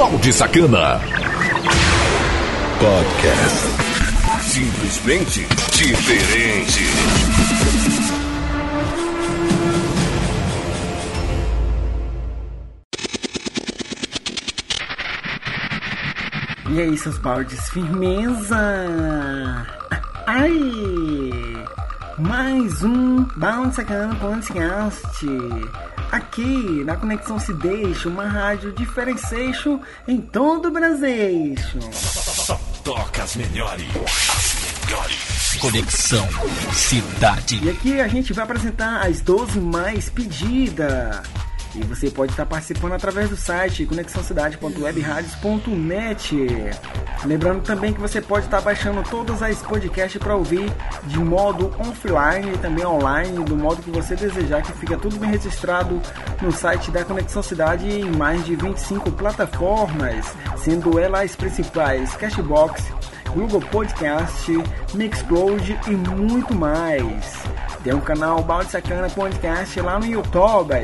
Balde 0.00 0.32
Sacana. 0.32 0.98
Podcast. 2.78 3.66
Simplesmente 4.40 5.46
diferente. 5.74 6.84
E 16.70 16.80
aí, 16.80 16.96
seus 16.96 17.18
baldes, 17.18 17.68
firmeza? 17.68 18.56
Ai! 20.26 20.62
Mais 22.18 22.82
um 22.82 23.22
Balde 23.36 23.74
Sacana 23.74 24.14
Podcast. 24.14 25.26
Aqui 26.10 26.82
na 26.84 26.96
Conexão 26.96 27.38
Se 27.38 27.52
Deixa, 27.54 28.08
uma 28.08 28.26
rádio 28.26 28.72
diferenciation 28.72 29.78
em 30.08 30.20
todo 30.20 30.66
o 30.66 30.70
Brasil. 30.72 31.54
Só 31.92 32.60
toca 32.82 33.22
as 33.22 33.36
melhores. 33.36 33.86
As 33.94 34.84
melhores. 34.84 35.56
Conexão 35.60 36.26
Cidade. 36.72 37.60
E 37.62 37.70
aqui 37.70 38.00
a 38.00 38.08
gente 38.08 38.32
vai 38.32 38.44
apresentar 38.44 39.06
as 39.06 39.20
12 39.20 39.60
mais 39.60 40.10
pedidas. 40.10 41.20
E 41.74 41.82
você 41.84 42.10
pode 42.10 42.32
estar 42.32 42.46
participando 42.46 42.94
através 42.94 43.30
do 43.30 43.36
site 43.36 43.86
conexãocidade.webradios.net. 43.86 46.36
Lembrando 47.24 47.62
também 47.62 47.92
que 47.92 48.00
você 48.00 48.20
pode 48.20 48.46
estar 48.46 48.60
baixando 48.60 49.04
todas 49.08 49.40
as 49.42 49.62
podcasts 49.62 50.20
para 50.20 50.34
ouvir 50.34 50.68
de 51.04 51.20
modo 51.20 51.72
offline 51.78 52.54
e 52.54 52.58
também 52.58 52.84
online, 52.84 53.44
do 53.44 53.56
modo 53.56 53.80
que 53.82 53.90
você 53.90 54.16
desejar, 54.16 54.62
que 54.62 54.72
fica 54.72 54.96
tudo 54.96 55.16
bem 55.16 55.30
registrado 55.30 56.02
no 56.42 56.50
site 56.50 56.90
da 56.90 57.04
Conexão 57.04 57.40
Cidade 57.42 57.88
em 57.88 58.10
mais 58.10 58.44
de 58.44 58.56
25 58.56 59.12
plataformas, 59.12 60.34
sendo 60.56 60.98
elas 60.98 61.20
as 61.20 61.36
principais 61.36 62.16
Cashbox, 62.16 62.82
Google 63.32 63.60
Podcast, 63.60 64.52
Mixcloud 64.94 65.78
e 65.86 65.90
muito 65.90 66.54
mais. 66.54 67.42
Tem 67.82 67.94
um 67.94 68.00
canal 68.00 68.42
Balde 68.42 68.70
Sacana 68.70 69.08
Podcast 69.08 69.80
lá 69.80 69.98
no 69.98 70.06
YouTube, 70.06 70.74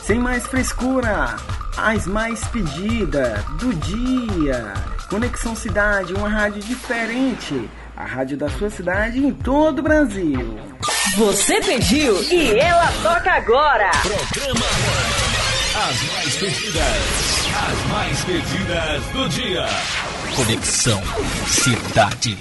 Sem 0.08 0.18
mais 0.20 0.46
frescura, 0.46 1.36
as 1.76 2.06
mais 2.06 2.42
pedidas 2.46 3.44
do 3.60 3.74
dia. 3.74 4.72
Conexão 5.10 5.54
Cidade, 5.54 6.14
uma 6.14 6.30
rádio 6.30 6.62
diferente. 6.62 7.68
A 7.94 8.06
rádio 8.06 8.38
da 8.38 8.48
sua 8.48 8.70
cidade 8.70 9.18
em 9.18 9.30
todo 9.30 9.80
o 9.80 9.82
Brasil. 9.82 10.58
Você 11.14 11.60
pediu 11.60 12.22
e 12.22 12.58
ela 12.58 12.90
toca 13.02 13.32
agora. 13.32 13.90
Programa 14.00 14.66
As 15.76 16.02
mais 16.14 16.36
pedidas. 16.36 17.46
As 17.68 17.92
mais 17.92 18.24
pedidas 18.24 19.04
do 19.12 19.28
dia. 19.28 19.66
Conexão 20.34 21.02
Cidade. 21.48 22.38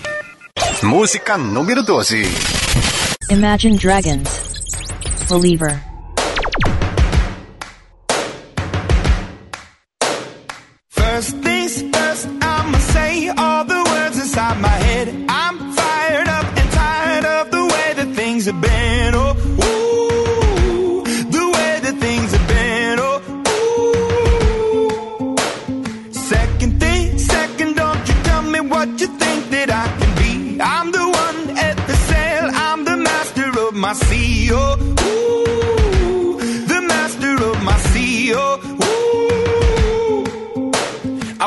Música 0.81 1.37
número 1.37 1.83
12. 1.83 2.23
Imagine 3.29 3.77
Dragons. 3.77 4.29
Believer. 5.29 5.96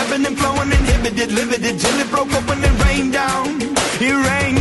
Ebbing 0.00 0.26
and 0.26 0.38
flowing, 0.38 0.70
inhibited, 0.70 1.32
limited 1.32 1.78
till 1.80 2.00
it 2.00 2.10
broke 2.10 2.32
open 2.32 2.62
and 2.62 2.76
rained 2.84 3.12
down. 3.12 3.60
It 4.00 4.14
rained 4.28 4.51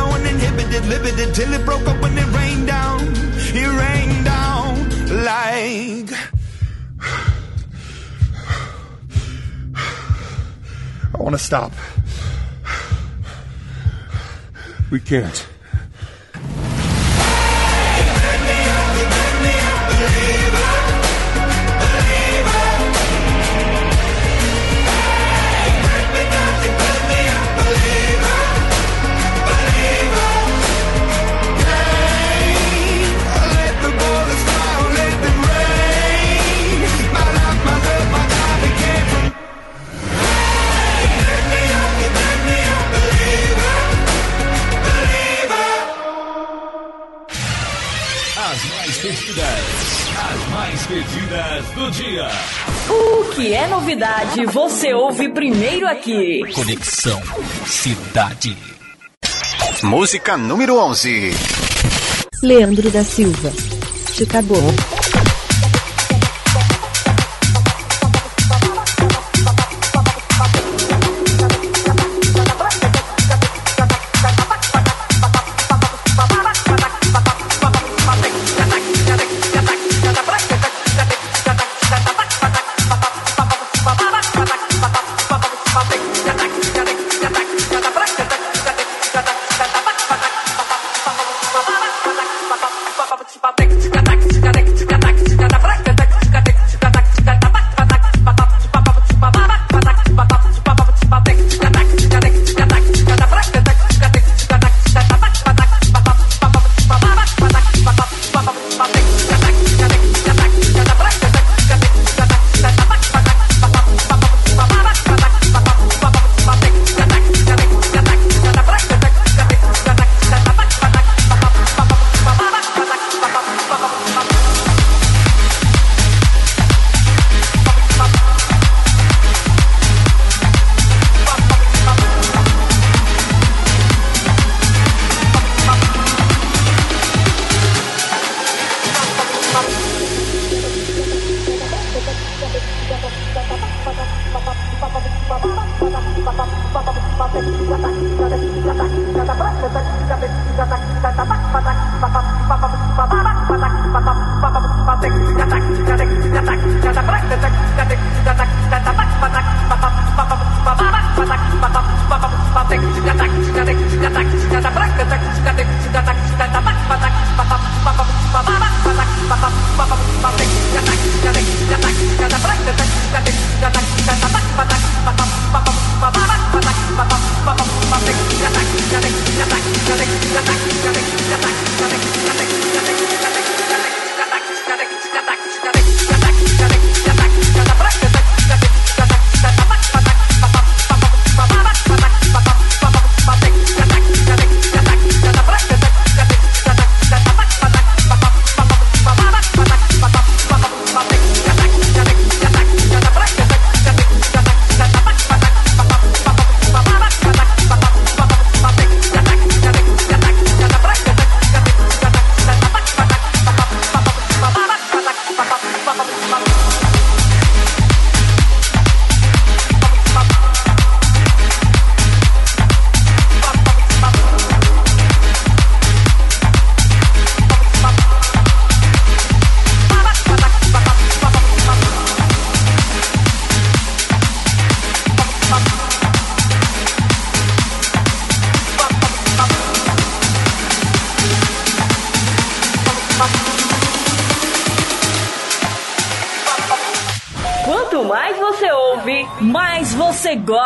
flowing, 0.00 0.26
inhibited, 0.26 0.84
limited, 0.86 1.34
till 1.34 1.52
it 1.52 1.64
broke 1.64 1.84
up 1.86 2.00
when 2.00 2.16
it 2.16 2.26
rained 2.36 2.66
down. 2.66 3.00
It 3.02 3.66
rained 3.66 4.24
down 4.24 4.88
like. 5.24 6.10
I 11.14 11.18
want 11.18 11.34
to 11.34 11.38
stop. 11.38 11.72
We 14.90 15.00
can't. 15.00 15.49
Mais 50.60 50.86
pedidas 50.86 51.64
do 51.74 51.90
dia. 51.90 52.28
O 52.90 53.24
que 53.32 53.54
é 53.54 53.66
novidade, 53.66 54.44
você 54.44 54.92
ouve 54.92 55.30
primeiro 55.30 55.88
aqui. 55.88 56.42
Conexão 56.52 57.22
Cidade. 57.64 58.54
Música 59.82 60.36
número 60.36 60.76
11. 60.76 61.30
Leandro 62.42 62.90
da 62.90 63.02
Silva. 63.02 63.50
Chicago. 64.12 64.56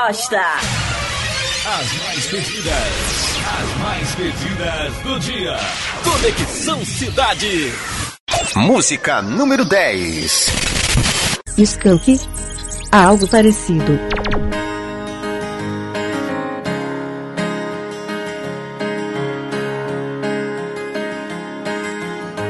Gosta. 0.06 0.38
As 1.66 1.92
mais 2.02 2.26
pedidas, 2.26 2.72
as 3.58 3.80
mais 3.80 4.14
pedidas 4.14 4.94
do 5.02 5.18
dia. 5.20 5.56
Conexão 6.04 6.84
Cidade. 6.84 7.72
Música 8.54 9.22
número 9.22 9.64
10. 9.64 10.50
Skunk. 11.56 12.20
Há 12.92 13.04
algo 13.04 13.26
parecido. 13.28 13.98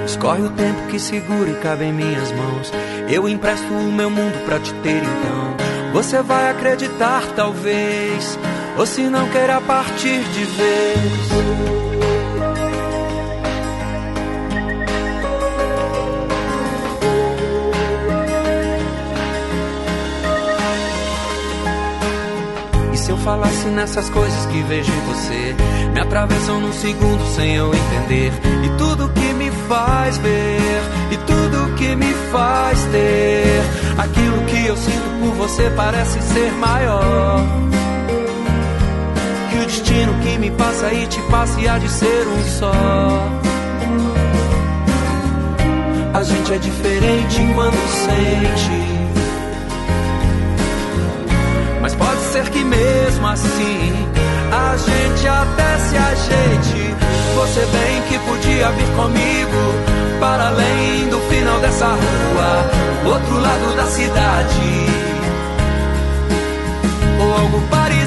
Escorre 0.06 0.42
o 0.42 0.50
tempo 0.50 0.88
que 0.88 0.98
segura 0.98 1.50
e 1.50 1.54
cabe 1.60 1.84
em 1.84 1.92
minhas 1.92 2.32
mãos. 2.32 2.72
Eu 3.08 3.28
empresto 3.28 3.72
o 3.72 3.92
meu 3.92 4.10
mundo 4.10 4.44
pra 4.44 4.58
te 4.58 4.72
ter 4.74 4.96
então. 4.96 5.53
Você 5.94 6.20
vai 6.22 6.50
acreditar, 6.50 7.22
talvez. 7.36 8.36
Ou 8.76 8.84
se 8.84 9.02
não 9.04 9.28
queira 9.28 9.60
partir 9.60 10.24
de 10.24 10.44
vez. 10.44 11.24
E 22.92 22.96
se 22.96 23.10
eu 23.10 23.16
falasse 23.18 23.68
nessas 23.68 24.10
coisas 24.10 24.46
que 24.46 24.62
vejo 24.62 24.90
em 24.90 25.00
você, 25.06 25.54
me 25.92 26.00
atravessam 26.00 26.60
num 26.60 26.72
segundo 26.72 27.24
sem 27.36 27.54
eu 27.54 27.72
entender. 27.72 28.32
E 28.64 28.68
tudo 28.76 29.08
que 29.10 29.32
me 29.34 29.48
faz 29.68 30.18
ver, 30.18 30.82
e 31.12 31.16
tudo 31.18 31.43
que 31.76 31.94
me 31.96 32.12
faz 32.30 32.84
ter, 32.86 33.62
aquilo 33.98 34.44
que 34.46 34.66
eu 34.66 34.76
sinto 34.76 35.20
por 35.20 35.34
você 35.34 35.70
parece 35.70 36.20
ser 36.22 36.52
maior. 36.52 37.40
Que 39.50 39.58
o 39.58 39.66
destino 39.66 40.14
que 40.22 40.38
me 40.38 40.50
passa 40.50 40.92
e 40.92 41.06
te 41.06 41.20
passa 41.22 41.58
há 41.70 41.78
de 41.78 41.88
ser 41.88 42.26
um 42.26 42.42
só. 42.44 42.72
A 46.12 46.22
gente 46.22 46.52
é 46.52 46.58
diferente 46.58 47.40
quando 47.54 47.76
sente. 47.88 48.94
Mas 51.82 51.94
pode 51.94 52.20
ser 52.32 52.48
que 52.50 52.64
mesmo 52.64 53.26
assim 53.26 53.92
a 54.52 54.76
gente 54.76 55.28
até 55.28 55.78
se 55.78 55.96
ajeite. 55.96 56.94
Você 57.34 57.60
bem 57.60 58.02
que 58.08 58.18
podia 58.20 58.70
vir 58.70 58.88
comigo 58.96 59.93
para 60.24 60.48
além 60.48 61.06
do 61.10 61.20
final 61.28 61.60
dessa 61.60 61.84
rua, 61.84 63.12
outro 63.12 63.40
lado 63.40 63.76
da 63.76 63.84
cidade, 63.84 64.86
ou 67.20 67.32
algo 67.42 67.60
parecido. 67.68 68.03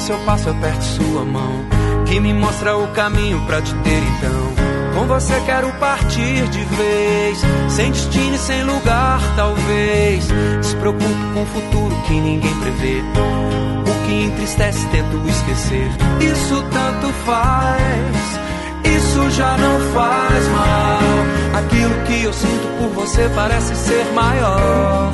Seu 0.00 0.18
passo, 0.20 0.48
aperto 0.48 0.82
sua 0.82 1.24
mão, 1.24 1.64
que 2.06 2.18
me 2.18 2.32
mostra 2.32 2.76
o 2.76 2.88
caminho 2.88 3.40
pra 3.46 3.60
te 3.60 3.74
ter 3.76 3.98
então. 3.98 4.50
Com 4.94 5.06
você 5.06 5.34
quero 5.46 5.70
partir 5.74 6.48
de 6.48 6.64
vez, 6.64 7.38
sem 7.68 7.92
destino 7.92 8.34
e 8.34 8.38
sem 8.38 8.64
lugar, 8.64 9.20
talvez. 9.36 10.26
Despreocupo 10.60 11.34
com 11.34 11.42
o 11.42 11.46
futuro 11.46 11.94
que 12.06 12.14
ninguém 12.14 12.54
prevê. 12.60 13.02
O 13.02 14.06
que 14.06 14.24
entristece, 14.24 14.86
tento 14.88 15.16
esquecer. 15.28 15.90
Isso 16.20 16.62
tanto 16.72 17.12
faz, 17.24 18.96
isso 18.96 19.30
já 19.30 19.56
não 19.58 19.80
faz 19.92 20.48
mal. 20.48 21.60
Aquilo 21.62 21.94
que 22.06 22.24
eu 22.24 22.32
sinto 22.32 22.68
por 22.78 23.04
você 23.04 23.30
parece 23.34 23.76
ser 23.76 24.04
maior 24.14 25.12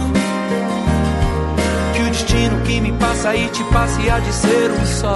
que 2.64 2.80
me 2.80 2.92
passa 2.92 3.34
e 3.34 3.48
te 3.48 3.62
passa 3.64 4.00
e 4.00 4.10
há 4.10 4.18
de 4.18 4.32
ser 4.32 4.70
um 4.70 4.86
só. 4.86 5.14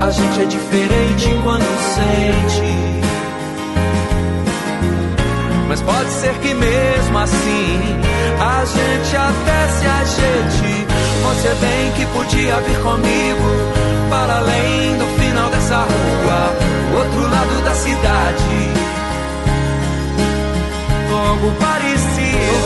A 0.00 0.10
gente 0.10 0.40
é 0.40 0.44
diferente 0.44 1.28
quando 1.42 1.64
sente. 1.94 3.12
Mas 5.68 5.80
pode 5.82 6.10
ser 6.10 6.34
que 6.34 6.54
mesmo 6.54 7.18
assim 7.18 7.80
a 8.40 8.64
gente 8.64 9.16
até 9.16 9.68
se 9.68 9.86
ajeite. 9.86 10.86
Você 11.24 11.48
bem 11.60 11.92
que 11.92 12.06
podia 12.06 12.56
vir 12.60 12.78
comigo 12.82 14.10
para 14.10 14.38
além 14.38 14.98
do 14.98 15.06
final 15.20 15.50
dessa 15.50 15.76
rua, 15.76 16.98
outro 16.98 17.22
lado 17.22 17.64
da 17.64 17.74
cidade 17.74 18.82
algo 21.32 21.50
parecido. 21.58 22.11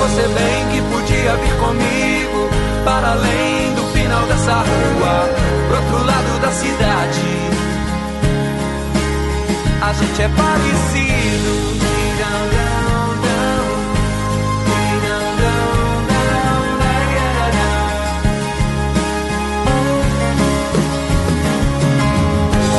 Você 0.01 0.29
bem 0.29 0.69
que 0.73 0.81
podia 0.93 1.37
vir 1.37 1.57
comigo 1.59 2.49
para 2.85 3.13
além 3.13 3.75
do 3.75 3.83
final 3.93 4.27
dessa 4.27 4.55
rua, 4.55 5.29
pro 5.69 5.77
outro 5.77 6.07
lado 6.07 6.41
da 6.41 6.51
cidade. 6.53 7.21
A 9.83 9.93
gente 9.93 10.23
é 10.23 10.29
parecido. 10.29 11.77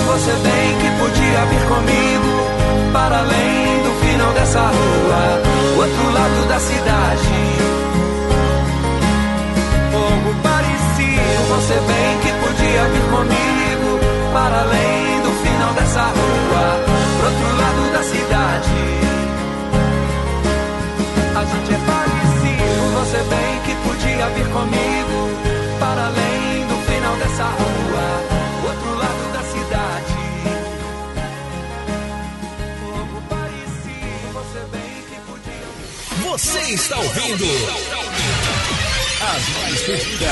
Você 0.07 0.31
bem 0.31 0.77
que 0.79 0.89
podia 0.99 1.45
vir 1.45 1.67
comigo 1.67 2.91
para 2.91 3.19
além 3.19 3.66
final 4.27 4.33
dessa 4.33 4.59
rua, 4.59 5.41
outro 5.77 6.11
lado 6.11 6.47
da 6.47 6.59
cidade. 6.59 7.29
Algo 9.93 10.33
parecido, 10.43 11.41
você 11.49 11.73
bem 11.73 12.19
que 12.21 12.31
podia 12.45 12.83
vir 12.89 13.05
comigo 13.09 13.99
para 14.33 14.61
além 14.61 15.21
do 15.21 15.31
final 15.43 15.73
dessa 15.73 16.01
rua, 16.01 16.65
pro 17.17 17.27
outro 17.27 17.49
lado 17.57 17.91
da 17.93 18.03
cidade. 18.03 18.79
A 21.35 21.45
gente 21.45 21.73
é 21.73 21.79
parecido, 21.85 22.81
você 22.99 23.17
bem 23.17 23.59
que 23.65 23.75
podia 23.87 24.27
vir 24.29 24.47
comigo 24.47 25.17
para 25.79 26.05
além 26.07 26.67
do 26.67 26.77
final 26.91 27.15
dessa 27.17 27.43
rua, 27.43 28.07
outro 28.67 28.97
lado 28.97 29.16
Você 36.29 36.59
está 36.59 36.97
ouvindo 36.97 37.45
as 39.21 39.49
mais 39.49 39.81
pedidas, 39.81 40.29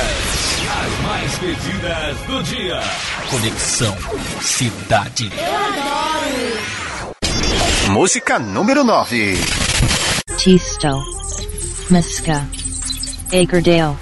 as 0.70 1.02
mais 1.04 1.38
pedidas 1.40 2.18
do 2.28 2.44
dia. 2.44 2.82
Conexão 3.32 3.98
Cidade. 4.42 5.32
Música 7.92 8.40
número 8.40 8.84
9. 8.84 9.38
Tisto. 10.38 11.02
Muska. 11.90 12.46
Acredale. 13.32 13.96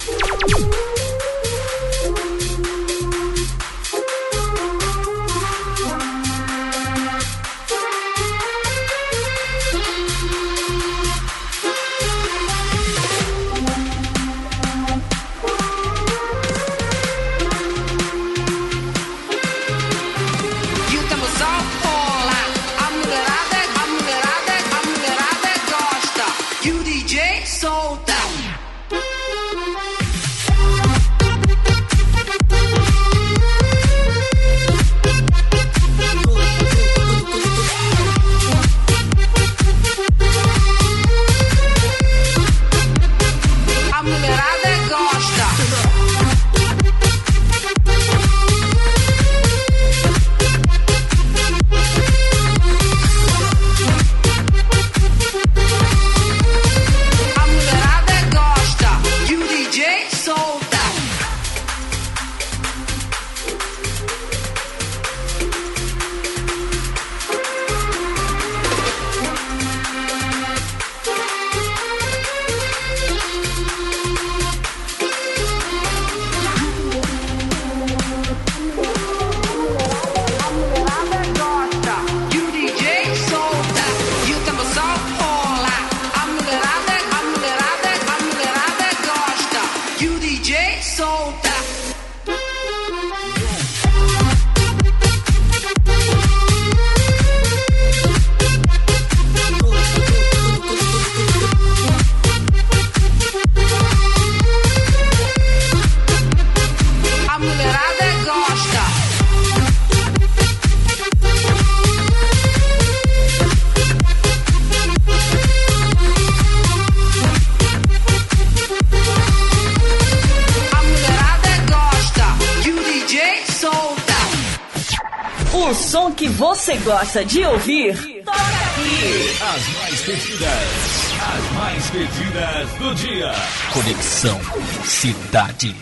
você 126.74 126.78
gosta 126.78 127.26
de 127.26 127.46
ouvir, 127.46 128.24
toca 128.24 128.38
aqui. 128.40 129.30
As 129.42 129.68
mais 129.78 130.02
pedidas, 130.02 131.14
as 131.22 131.52
mais 131.54 131.90
pedidas 131.92 132.70
do 132.80 132.96
dia. 132.96 133.32
Conexão 133.74 134.40
Cidade. 134.84 135.76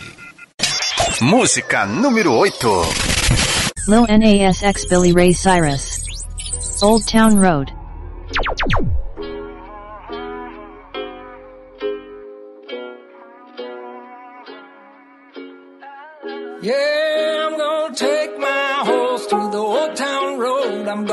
Música 1.20 1.86
número 1.86 2.34
8. 2.34 2.68
Lil 3.88 4.06
nasx 4.06 4.84
Billy 4.86 5.12
Ray 5.12 5.32
Cyrus. 5.32 6.02
Old 6.82 7.04
Town 7.10 7.40
Road. 7.40 7.81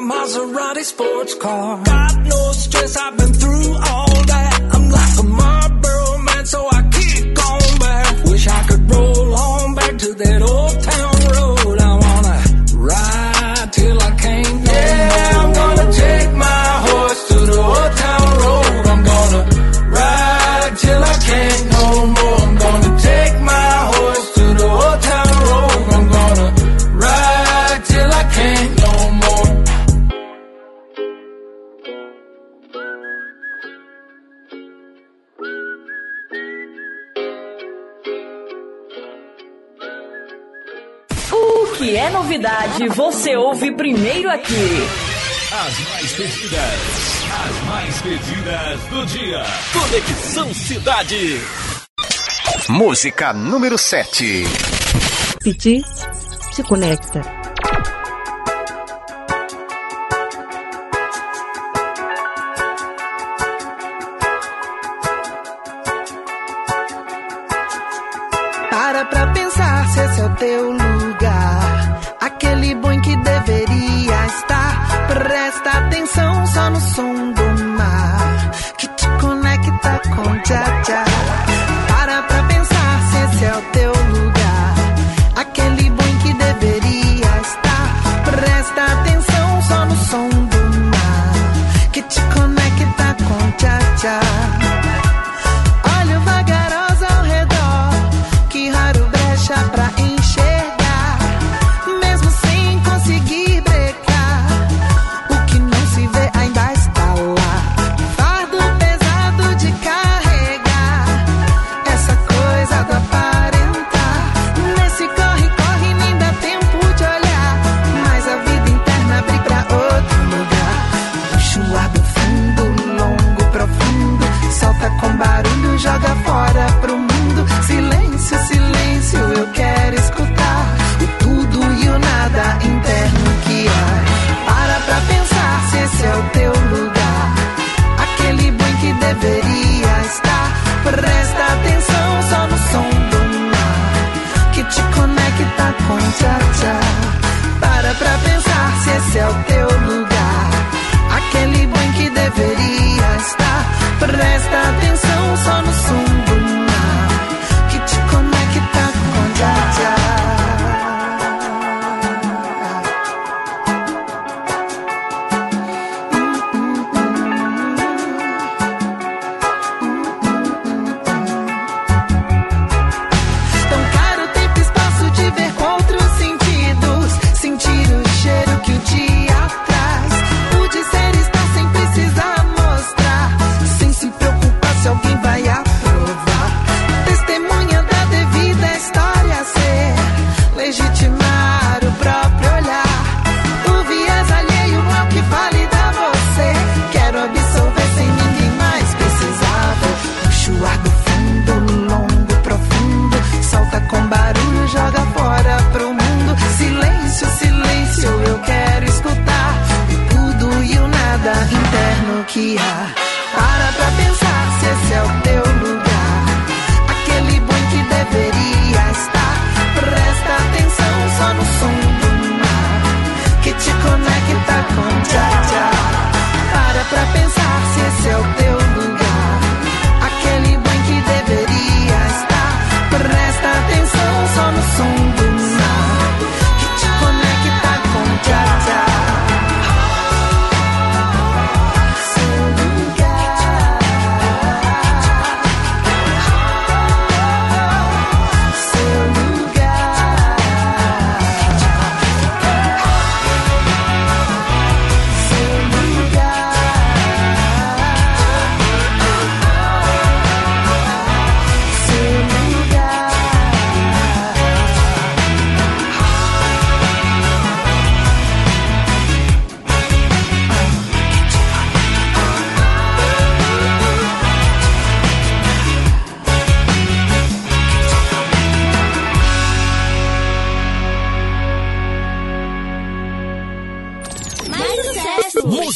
my 0.00 0.24
Maserati 0.24 0.82
sports 0.82 1.34
car. 1.34 1.82
Got 1.82 2.16
no 2.18 2.52
stress, 2.52 2.96
I 2.96 3.05
novidade 42.36 42.88
você 42.88 43.34
ouve 43.36 43.72
primeiro 43.72 44.30
aqui. 44.30 44.52
As 45.52 45.88
mais 45.88 46.12
pedidas, 46.12 47.24
as 47.32 47.64
mais 47.66 48.00
pedidas 48.02 48.80
do 48.90 49.06
dia. 49.06 49.42
Conexão 49.72 50.54
Cidade. 50.54 51.40
Música 52.68 53.32
número 53.32 53.78
7. 53.78 54.44
Piti 55.42 55.82
se 56.52 56.62
conecta. 56.62 57.35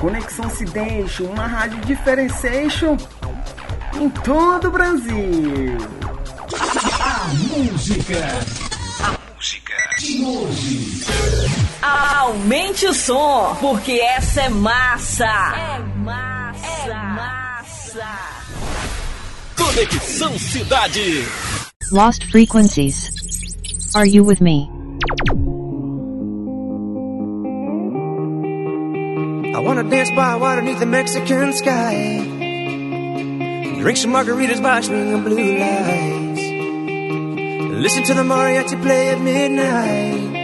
Conexão 0.00 0.50
Cideixo, 0.50 1.24
uma 1.24 1.46
rádio 1.46 1.80
differentiation 1.82 2.96
em 4.00 4.08
todo 4.10 4.68
o 4.68 4.70
Brasil. 4.70 5.76
A 7.00 7.28
música. 7.28 8.20
A 9.02 9.34
música 9.34 9.74
de 9.98 10.24
hoje. 10.24 11.63
Aumente 11.86 12.86
o 12.86 12.94
som, 12.94 13.54
porque 13.60 14.00
essa 14.00 14.40
é 14.40 14.48
massa. 14.48 15.26
É 15.26 15.78
massa. 15.98 16.90
É 16.90 16.94
massa. 16.94 18.08
Conexão 19.54 20.38
Cidade. 20.38 21.28
Lost 21.92 22.24
frequencies. 22.30 23.10
Are 23.94 24.08
you 24.08 24.24
with 24.24 24.40
me? 24.40 24.66
I 29.54 29.58
wanna 29.60 29.84
dance 29.84 30.10
by 30.12 30.36
water 30.36 30.62
beneath 30.62 30.78
the 30.78 30.86
Mexican 30.86 31.52
sky. 31.52 32.16
Drink 33.78 33.98
some 33.98 34.12
margaritas 34.12 34.62
by 34.62 34.80
swinging 34.80 35.22
blue 35.22 35.58
lights. 35.58 36.40
Listen 37.78 38.04
to 38.04 38.14
the 38.14 38.22
mariachi 38.22 38.80
play 38.80 39.10
at 39.10 39.20
midnight. 39.20 40.43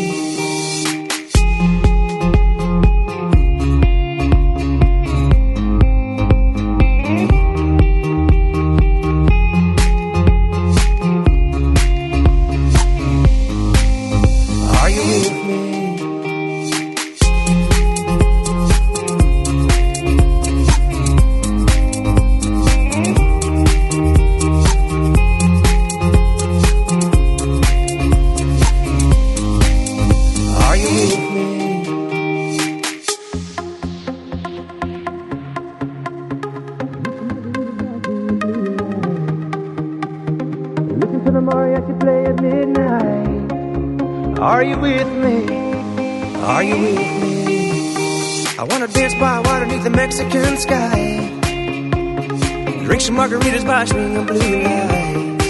Margaritas 53.31 53.65
by 53.65 53.85
swinging 53.85 54.25
blue 54.25 54.61
lights. 54.61 55.45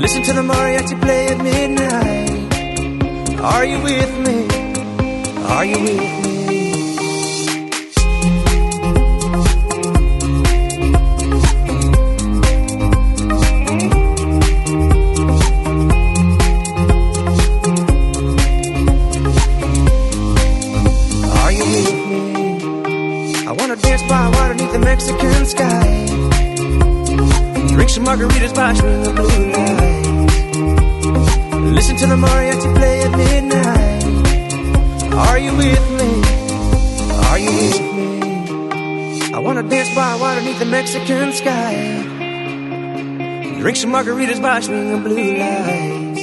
Listen 0.00 0.22
to 0.22 0.32
the 0.32 0.42
mariachi 0.42 1.00
play 1.00 1.26
at 1.26 1.38
midnight. 1.42 3.40
Are 3.40 3.64
you 3.64 3.80
with 3.82 4.18
me? 4.24 4.46
Are 5.48 5.64
you 5.64 5.78
with 5.82 6.20
me? 6.20 6.25
Drink 43.76 43.92
some 43.92 43.92
margaritas 43.92 44.40
by 44.40 44.60
swinging 44.60 45.02
blue 45.02 45.36
lights. 45.36 46.20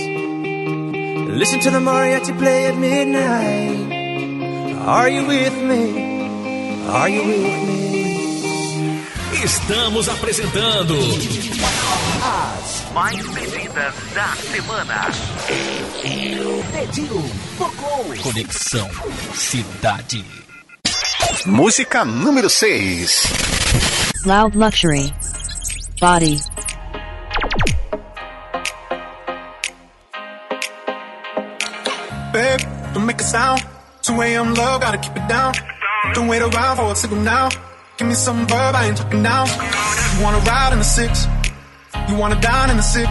Listen 1.37 1.59
to 1.59 1.69
the 1.69 1.77
mariachi 1.77 2.35
play 2.39 2.65
at 2.65 2.75
midnight. 2.75 3.91
Are 4.87 5.07
you 5.07 5.27
with 5.27 5.55
me? 5.61 6.87
Are 6.87 7.09
you 7.09 7.23
with 7.23 7.67
me? 7.67 9.03
Estamos 9.43 10.09
apresentando 10.09 10.97
As 12.23 12.91
mais 12.91 13.21
pedidas 13.27 13.93
da 14.15 14.35
semana. 14.51 15.11
Pediu, 16.71 17.23
tocou. 17.59 18.15
Conexão 18.23 18.89
Cidade. 19.35 20.25
Música 21.45 22.03
número 22.03 22.49
6. 22.49 23.27
Loud 24.25 24.57
Luxury. 24.57 25.13
Body. 26.01 26.39
A 33.23 33.25
sound. 33.25 33.61
2 34.01 34.21
a.m. 34.21 34.53
love, 34.53 34.81
gotta 34.81 34.97
keep 34.97 35.15
it 35.15 35.27
down. 35.27 35.53
Don't 36.13 36.27
wait 36.27 36.41
around 36.41 36.75
for 36.77 36.91
a 36.91 36.95
signal 36.95 37.21
now. 37.21 37.49
Give 37.97 38.07
me 38.07 38.15
some 38.15 38.39
verb, 38.51 38.75
I 38.75 38.87
ain't 38.87 38.97
talking 38.97 39.21
now. 39.21 39.43
You 40.11 40.23
wanna 40.23 40.43
ride 40.51 40.73
in 40.73 40.79
the 40.79 40.89
six? 40.99 41.27
You 42.09 42.15
wanna 42.21 42.39
dine 42.41 42.69
in 42.69 42.77
the 42.77 42.87
six? 42.97 43.09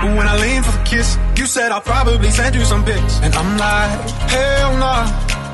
But 0.00 0.10
when 0.18 0.26
I 0.26 0.36
lean 0.44 0.62
for 0.66 0.72
the 0.78 0.84
kiss, 0.84 1.08
you 1.38 1.46
said 1.46 1.70
I'll 1.70 1.86
probably 1.94 2.30
send 2.30 2.54
you 2.54 2.64
some 2.64 2.84
pics. 2.84 3.14
And 3.24 3.32
I'm 3.40 3.50
like, 3.64 3.92
hell 4.34 4.72
nah, 4.82 5.02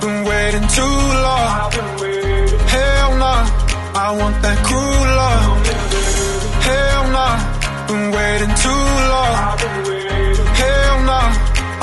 been 0.01 0.19
waiting 0.31 0.67
too 0.79 0.99
long. 1.27 1.53
Hell 2.75 3.11
nah, 3.23 3.43
I 4.05 4.09
want 4.21 4.37
that 4.45 4.59
cruel 4.67 5.09
love. 5.21 5.45
Hell 6.69 7.05
nah, 7.17 7.35
been 7.89 8.07
waiting 8.17 8.55
too 8.65 8.85
long. 9.13 9.35
Hell 10.63 10.97
nah, 11.11 11.29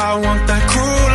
I 0.08 0.12
want 0.26 0.42
that 0.50 0.64
cruel 0.72 1.10
love. 1.10 1.15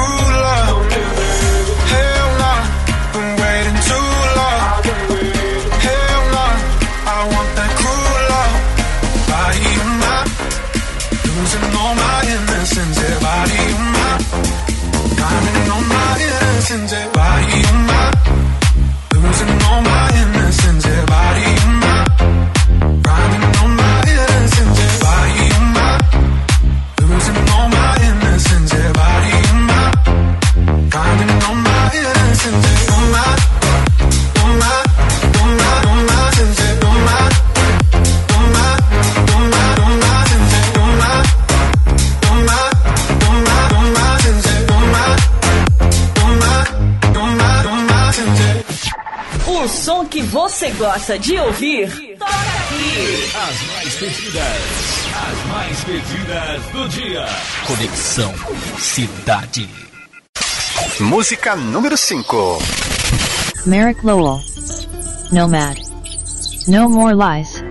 você 50.31 50.71
gosta 50.71 51.19
de 51.19 51.37
ouvir, 51.37 51.89
toca 52.17 52.31
aqui. 52.31 53.31
As 53.35 53.67
mais 53.67 53.95
pedidas. 53.95 54.43
As 55.13 55.47
mais 55.49 55.83
pedidas 55.83 56.63
do 56.71 56.87
dia. 56.87 57.25
Conexão 57.67 58.33
Cidade. 58.77 59.69
Música 61.01 61.55
número 61.57 61.97
5. 61.97 62.59
Merrick 63.65 64.05
Lowell. 64.05 64.39
Nomad. 65.33 65.77
No 66.65 66.89
more 66.89 67.13
lies. 67.13 67.61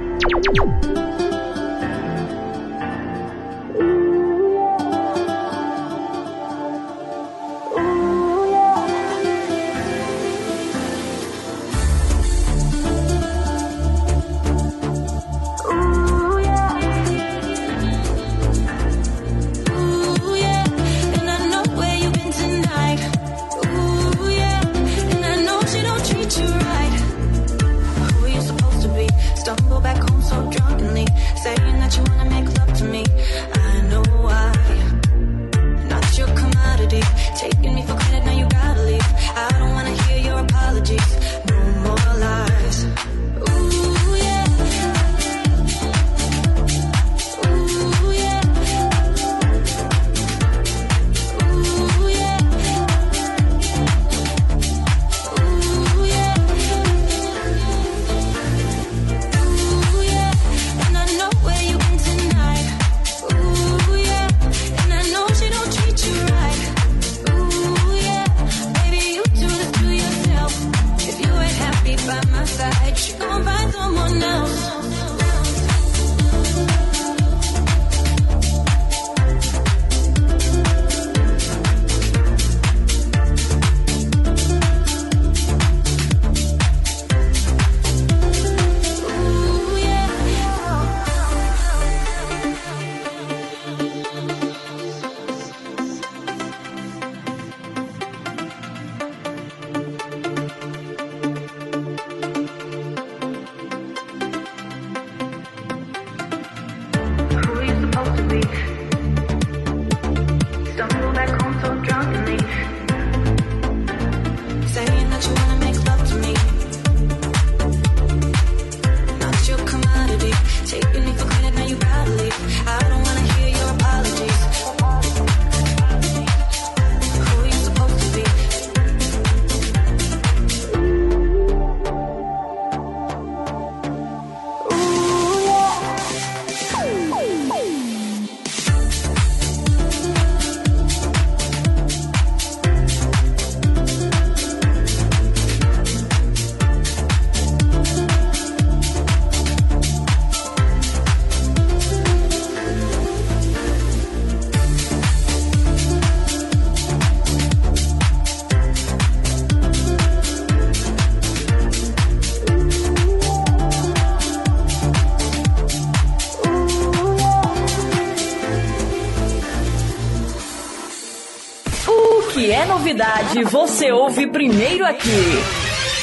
tarde 173.30 173.44
você 173.44 173.92
ouve 173.92 174.26
primeiro 174.26 174.84
aqui. 174.84 175.08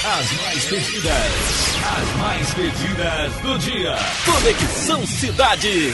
As 0.05 0.31
mais 0.41 0.65
pedidas, 0.65 1.75
as 1.83 2.15
mais 2.17 2.53
pedidas 2.53 3.33
do 3.41 3.59
dia. 3.59 3.95
Conexão 4.25 5.05
Cidade. 5.05 5.93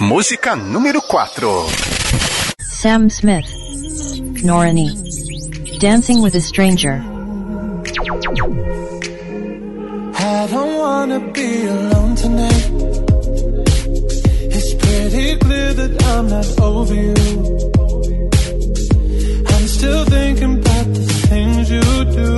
Música 0.00 0.56
número 0.56 1.00
4. 1.00 1.66
Sam 2.60 3.06
Smith. 3.06 3.46
Norani. 4.42 4.90
Dancing 5.78 6.20
with 6.20 6.36
a 6.36 6.40
Stranger. 6.40 7.02
I 10.16 10.46
don't 10.50 10.78
wanna 10.78 11.20
be 11.20 11.66
alone 11.66 12.14
tonight. 12.16 12.70
It's 14.50 14.74
pretty 14.74 15.36
clear 15.36 15.72
that 15.74 16.02
I'm 16.04 16.28
not 16.28 16.60
over 16.60 16.94
you. 16.94 17.69
still 19.80 20.04
thinking 20.04 20.58
about 20.58 20.86
the 20.92 21.06
things 21.30 21.70
you 21.76 21.86
do. 22.20 22.32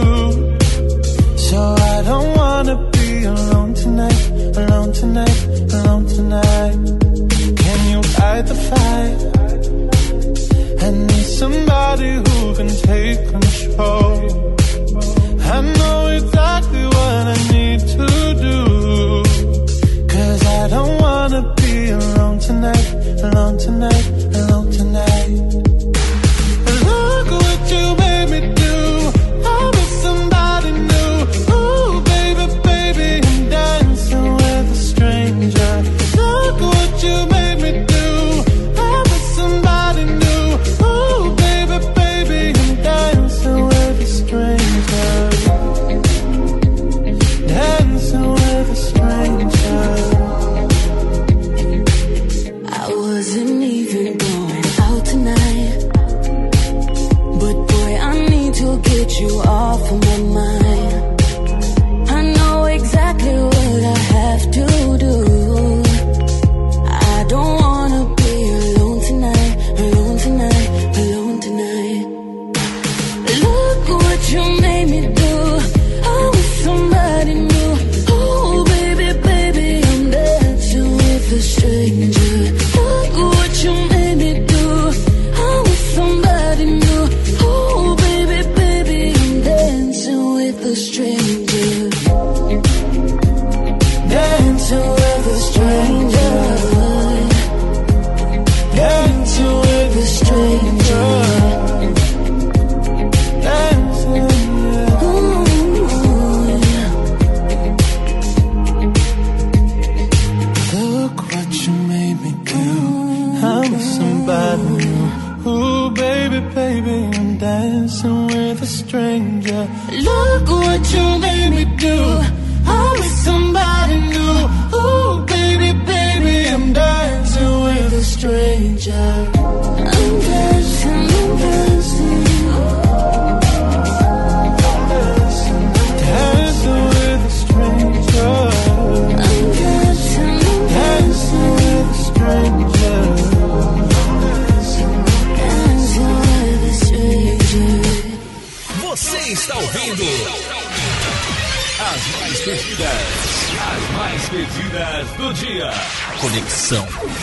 So 1.49 1.59
I 1.93 2.03
don't 2.11 2.31
wanna 2.37 2.77
be 2.97 3.25
alone 3.25 3.75
tonight, 3.75 4.23
alone 4.63 4.93
tonight, 4.93 5.39
alone 5.77 6.07
tonight. 6.17 6.77
Can 7.63 7.81
you 7.93 8.01
light 8.19 8.45
the 8.53 8.59
fire? 8.69 9.17
I 10.87 10.89
need 11.09 11.27
somebody 11.41 12.11
who 12.25 12.39
can 12.59 12.71
take 12.91 13.19
control. 13.35 14.19
I 15.55 15.59
know 15.79 16.02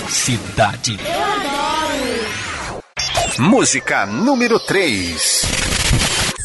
Cidade. 0.08 1.00
Eu 1.04 1.24
adoro. 1.24 2.84
Música 3.40 4.06
número 4.06 4.60
3. 4.60 5.42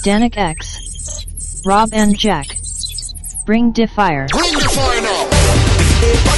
Danik 0.02 0.38
X. 0.38 0.78
Rob 1.66 1.92
and 1.92 2.14
Jack. 2.16 2.56
Bring 3.44 3.72
the 3.72 3.86
fire. 3.88 4.26
Bring 4.32 4.58
the 4.58 4.70
fire 4.70 5.02
now. 5.02 6.33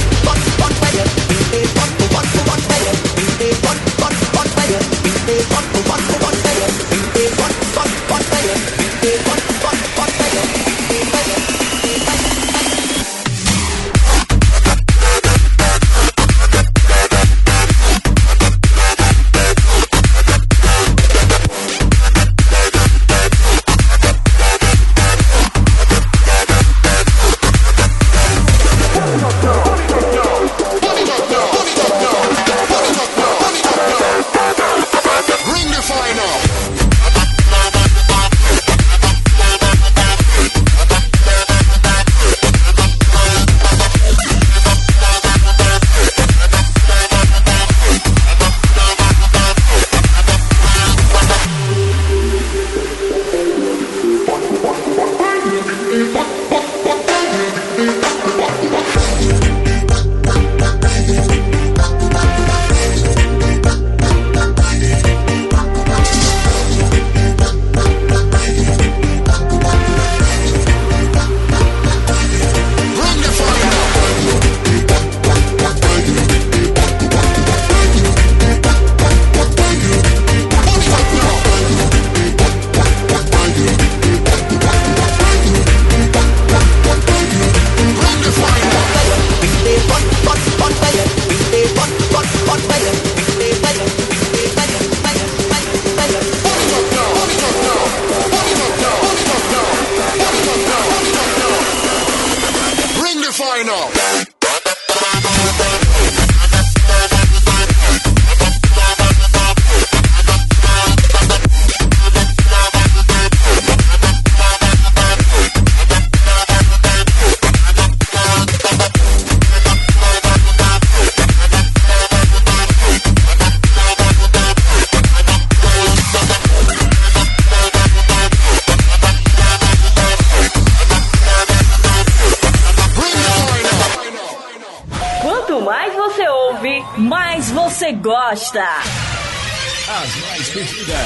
mais 136.95 137.51
você 137.51 137.91
gosta. 137.93 138.63
As 138.63 140.15
mais 140.21 140.49
pedidas, 140.49 140.97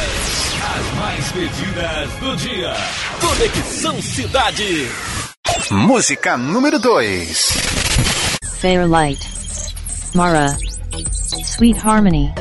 as 0.76 1.00
mais 1.00 1.32
pedidas 1.32 2.10
do 2.20 2.36
dia. 2.36 2.74
Conexão 3.20 4.02
Cidade. 4.02 4.88
Música 5.72 6.38
número 6.38 6.80
2. 6.80 7.58
Fairlight. 8.60 9.22
Mara. 10.14 10.58
Sweet 11.44 11.80
Harmony. 11.86 12.34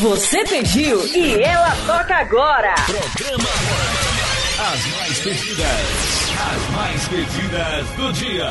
Você 0.00 0.44
pediu 0.44 1.06
e 1.14 1.42
ela 1.42 1.74
toca 1.86 2.14
agora. 2.16 2.74
Programa 2.84 3.48
As 4.60 4.86
Mais 4.86 5.18
Pedidas. 5.18 5.66
As 6.38 6.70
Mais 6.76 7.08
Pedidas 7.08 7.86
do 7.96 8.12
Dia. 8.12 8.50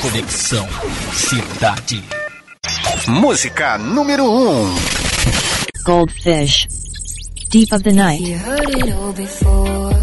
Conexão 0.00 0.68
Cidade. 1.12 2.04
Música 3.08 3.76
número 3.76 4.24
1. 4.24 4.50
Um. 4.50 4.74
Goldfish. 5.84 6.68
Deep 7.50 7.74
of 7.74 7.82
the 7.82 7.92
Night. 7.92 8.22
You 8.22 8.38
heard 8.38 8.70
it 8.70 8.92
all 8.94 9.12
before. 9.12 9.97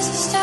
is 0.00 0.34
a. 0.34 0.39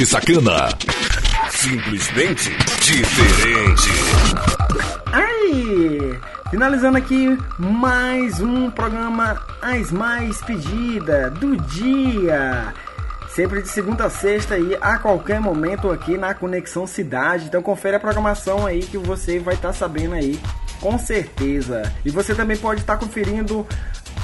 Balde 0.00 0.06
Sacana. 0.06 0.68
Simplesmente 1.50 2.50
diferente. 2.80 3.90
Aí, 5.12 6.18
finalizando 6.50 6.96
aqui 6.96 7.38
mais 7.58 8.40
um 8.40 8.70
programa 8.70 9.38
As 9.60 9.90
Mais 9.90 10.40
Pedida 10.42 11.30
do 11.30 11.56
dia. 11.56 12.72
Sempre 13.34 13.60
de 13.60 13.68
segunda 13.68 14.06
a 14.06 14.10
sexta 14.10 14.54
aí, 14.54 14.76
a 14.80 14.98
qualquer 14.98 15.38
momento 15.40 15.90
aqui 15.90 16.16
na 16.16 16.32
Conexão 16.32 16.86
Cidade. 16.86 17.46
Então 17.46 17.62
confere 17.62 17.96
a 17.96 18.00
programação 18.00 18.66
aí 18.66 18.80
que 18.80 18.96
você 18.96 19.38
vai 19.38 19.54
estar 19.54 19.74
sabendo 19.74 20.14
aí, 20.14 20.40
com 20.80 20.98
certeza. 20.98 21.92
E 22.04 22.10
você 22.10 22.34
também 22.34 22.56
pode 22.56 22.80
estar 22.80 22.96
conferindo 22.96 23.66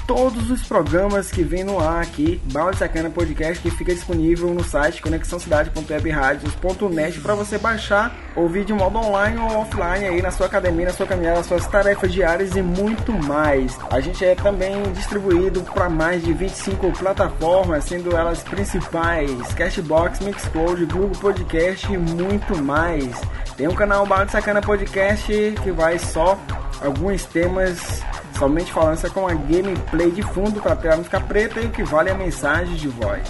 todos 0.06 0.50
os 0.50 0.62
programas 0.62 1.30
que 1.30 1.42
vem 1.42 1.64
no 1.64 1.78
ar 1.80 2.02
aqui, 2.02 2.38
Balde 2.52 2.76
Sacana 2.78 3.10
Podcast, 3.10 3.60
que 3.60 3.68
fica 3.70 3.92
disponível 3.92 4.54
no 4.54 4.62
site 4.62 5.02
conexãocidade.webradios.net 5.02 7.18
para 7.20 7.34
você 7.34 7.58
baixar, 7.58 8.16
ouvir 8.36 8.64
de 8.64 8.72
modo 8.72 8.98
online 8.98 9.36
ou 9.38 9.58
offline 9.58 10.06
aí 10.06 10.22
na 10.22 10.30
sua 10.30 10.46
academia, 10.46 10.86
na 10.86 10.92
sua 10.92 11.06
caminhada, 11.06 11.38
nas 11.38 11.46
suas 11.46 11.66
tarefas 11.66 12.12
diárias 12.12 12.54
e 12.54 12.62
muito 12.62 13.12
mais. 13.12 13.76
A 13.90 13.98
gente 14.00 14.24
é 14.24 14.36
também 14.36 14.80
distribuído 14.92 15.62
para 15.62 15.90
mais 15.90 16.22
de 16.22 16.32
25 16.32 16.92
plataformas, 16.92 17.82
sendo 17.84 18.16
elas 18.16 18.44
principais, 18.44 19.52
Cashbox, 19.54 20.20
Mixcloud, 20.20 20.86
Google 20.86 21.18
Podcast 21.20 21.92
e 21.92 21.98
muito 21.98 22.56
mais. 22.62 23.20
Tem 23.56 23.66
um 23.66 23.74
canal 23.74 24.06
Balde 24.06 24.30
Sacana 24.30 24.60
Podcast 24.60 25.32
que 25.62 25.72
vai 25.72 25.98
só 25.98 26.38
alguns 26.80 27.24
temas 27.24 28.04
somente 28.36 28.72
falando 28.72 29.04
é 29.04 29.08
com 29.08 29.26
a 29.26 29.34
gameplay 29.34 30.10
de 30.10 30.22
fundo 30.22 30.60
para 30.60 30.72
a 30.72 30.76
tela 30.76 31.02
ficar 31.02 31.20
preta 31.20 31.60
e 31.60 31.66
o 31.66 31.70
que 31.70 31.82
vale 31.82 32.10
é 32.10 32.12
a 32.12 32.16
mensagem 32.16 32.74
de 32.74 32.88
voz. 32.88 33.22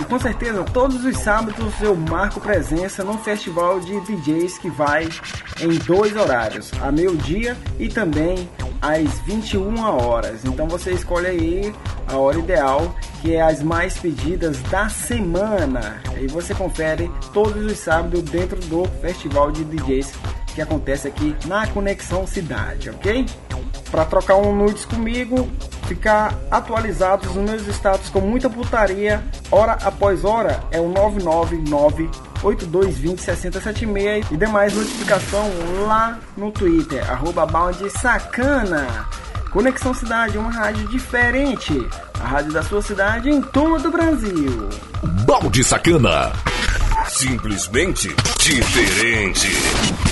E 0.00 0.04
com 0.04 0.18
certeza, 0.18 0.64
todos 0.64 1.04
os 1.04 1.16
sábados 1.18 1.80
eu 1.80 1.94
marco 1.94 2.40
presença 2.40 3.04
num 3.04 3.18
festival 3.18 3.80
de 3.80 4.00
DJs 4.00 4.58
que 4.58 4.70
vai 4.70 5.08
em 5.60 5.78
dois 5.78 6.16
horários, 6.16 6.70
a 6.80 6.90
meio-dia 6.90 7.56
e 7.78 7.88
também 7.88 8.48
às 8.80 9.20
21 9.20 9.80
horas. 9.80 10.44
Então 10.44 10.66
você 10.66 10.92
escolhe 10.92 11.26
aí 11.26 11.74
a 12.08 12.16
hora 12.16 12.38
ideal, 12.38 12.94
que 13.20 13.34
é 13.34 13.42
as 13.42 13.62
mais 13.62 13.96
pedidas 13.96 14.60
da 14.62 14.88
semana. 14.88 16.02
E 16.20 16.26
você 16.26 16.54
confere 16.54 17.10
todos 17.32 17.64
os 17.64 17.78
sábados 17.78 18.22
dentro 18.22 18.56
do 18.62 18.84
festival 19.00 19.52
de 19.52 19.64
DJs 19.64 20.12
que 20.54 20.62
acontece 20.62 21.08
aqui 21.08 21.34
na 21.46 21.66
Conexão 21.66 22.26
Cidade, 22.26 22.90
ok? 22.90 23.26
Para 23.90 24.04
trocar 24.04 24.36
um 24.36 24.54
nudes 24.54 24.84
comigo, 24.84 25.48
ficar 25.86 26.34
atualizados 26.50 27.34
nos 27.34 27.50
meus 27.50 27.66
status 27.68 28.08
com 28.08 28.20
muita 28.20 28.48
putaria, 28.48 29.22
hora 29.50 29.72
após 29.72 30.24
hora, 30.24 30.62
é 30.70 30.80
o 30.80 30.88
999 30.88 32.10
8220 32.42 33.20
6076 33.20 34.26
e 34.30 34.36
demais 34.36 34.74
notificação 34.74 35.48
lá 35.86 36.18
no 36.36 36.50
Twitter, 36.50 37.08
arroba 37.10 37.46
Sacana. 37.90 39.08
Conexão 39.52 39.92
Cidade, 39.92 40.38
uma 40.38 40.50
rádio 40.50 40.88
diferente. 40.88 41.86
A 42.18 42.26
rádio 42.26 42.52
da 42.52 42.62
sua 42.62 42.80
cidade 42.80 43.28
em 43.28 43.42
todo 43.42 43.88
o 43.88 43.90
Brasil. 43.90 44.70
Balde 45.26 45.62
Sacana. 45.62 46.32
Simplesmente 47.06 48.08
diferente. 48.38 50.11